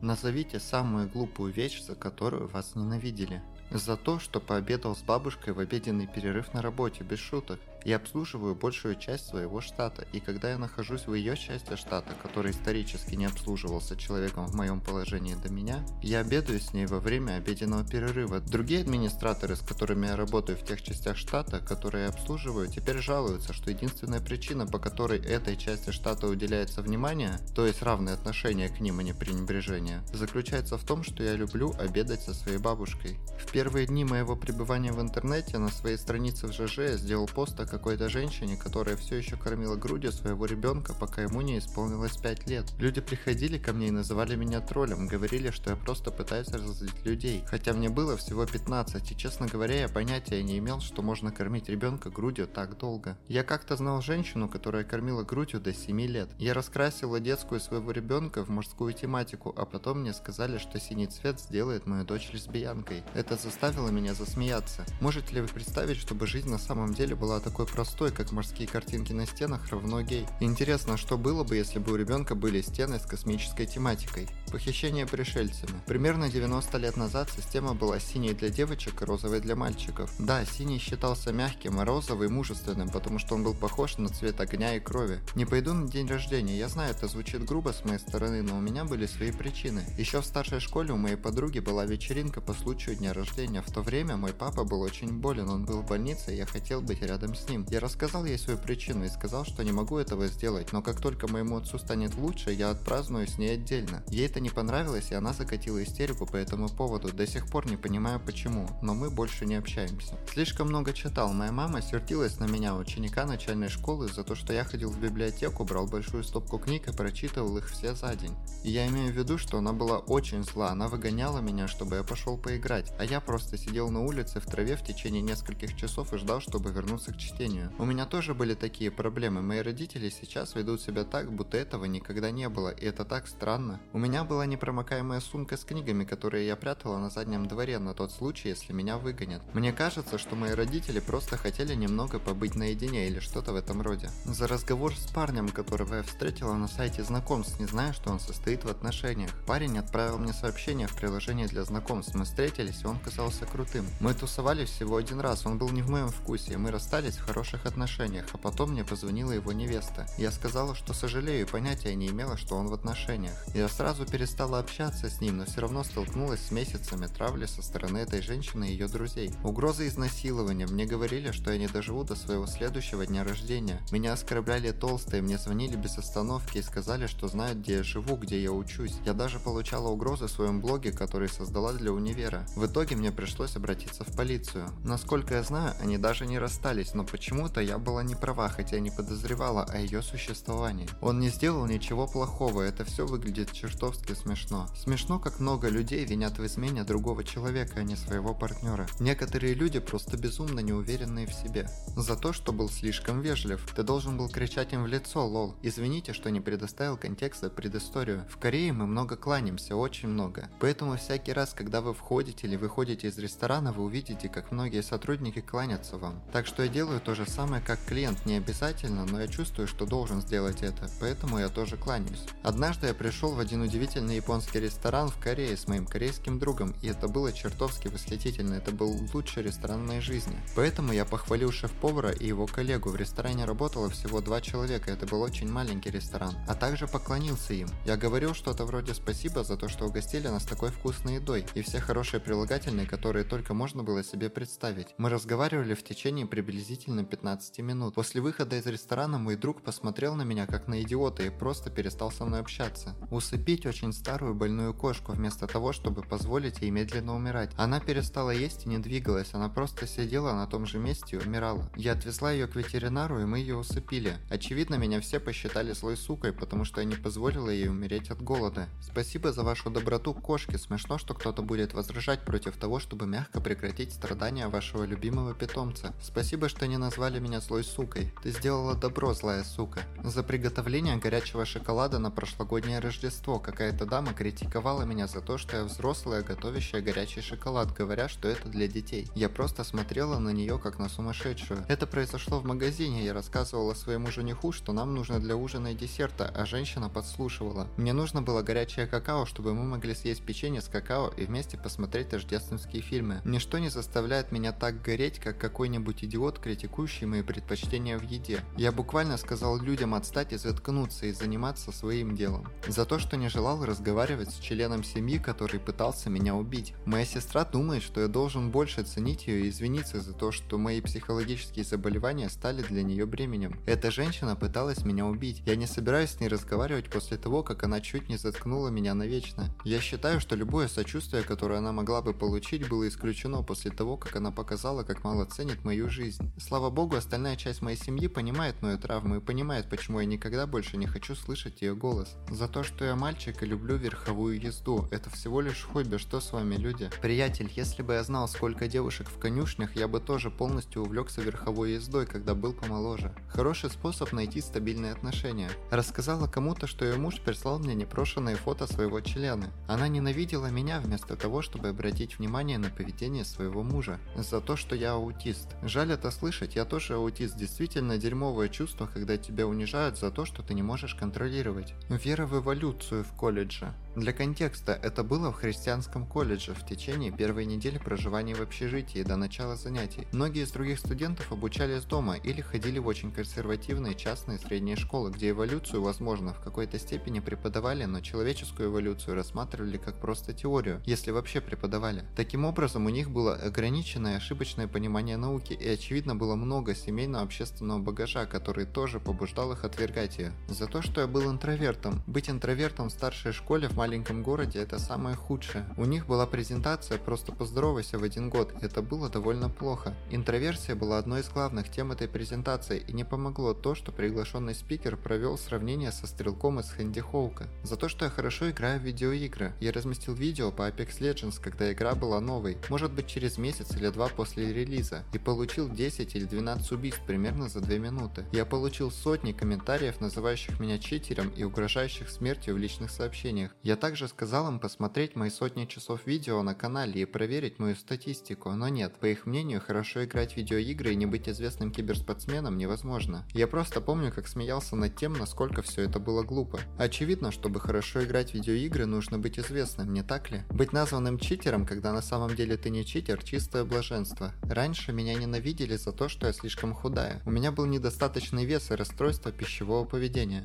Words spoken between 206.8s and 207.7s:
контекста